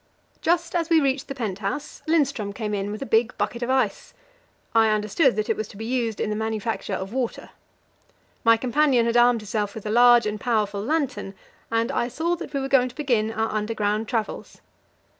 [0.41, 3.69] Just as we reached the pent house, Lindström came in with a big bucket of
[3.69, 4.15] ice;
[4.73, 7.51] I understood that it was to be used in the manufacture of water.
[8.43, 11.35] My companion had armed himself with a large and powerful lantern,
[11.69, 14.59] and I saw that we were going to begin our underground travels.